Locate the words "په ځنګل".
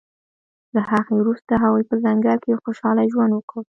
1.89-2.37